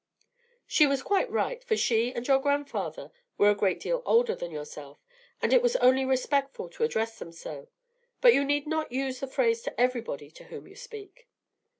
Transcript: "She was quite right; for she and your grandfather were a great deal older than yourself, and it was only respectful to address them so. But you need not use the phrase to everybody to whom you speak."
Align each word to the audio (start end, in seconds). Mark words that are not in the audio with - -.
"She 0.65 0.87
was 0.87 1.03
quite 1.03 1.29
right; 1.29 1.63
for 1.63 1.77
she 1.77 2.11
and 2.11 2.27
your 2.27 2.39
grandfather 2.39 3.11
were 3.37 3.51
a 3.51 3.55
great 3.55 3.79
deal 3.79 4.01
older 4.03 4.33
than 4.35 4.49
yourself, 4.49 4.97
and 5.43 5.53
it 5.53 5.61
was 5.61 5.75
only 5.75 6.05
respectful 6.05 6.69
to 6.69 6.83
address 6.83 7.19
them 7.19 7.31
so. 7.31 7.67
But 8.19 8.33
you 8.33 8.43
need 8.43 8.65
not 8.65 8.91
use 8.91 9.19
the 9.19 9.27
phrase 9.27 9.61
to 9.61 9.79
everybody 9.79 10.31
to 10.31 10.45
whom 10.45 10.67
you 10.67 10.75
speak." 10.75 11.29